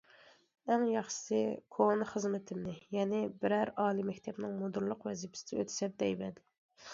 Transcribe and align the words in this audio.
ئەڭ 0.69 0.85
ياخشىسى، 0.91 1.41
كونا 1.75 2.07
خىزمىتىمنى، 2.11 2.73
يەنى 2.95 3.19
بىرەر 3.45 3.73
ئالىي 3.85 4.07
مەكتەپنىڭ 4.09 4.57
مۇدىرلىق 4.63 5.07
ۋەزىپىسىنى 5.11 5.61
ئۆتىسەم 5.61 5.95
دەيمەن. 6.03 6.43